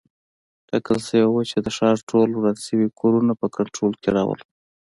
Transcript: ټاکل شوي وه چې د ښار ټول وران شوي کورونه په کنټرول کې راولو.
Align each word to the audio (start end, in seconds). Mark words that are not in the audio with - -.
ټاکل 0.69 0.97
شوي 1.07 1.27
وه 1.29 1.41
چې 1.49 1.57
د 1.61 1.67
ښار 1.75 1.97
ټول 2.09 2.29
وران 2.33 2.57
شوي 2.67 2.87
کورونه 2.99 3.33
په 3.41 3.47
کنټرول 3.55 3.93
کې 4.01 4.09
راولو. 4.17 4.45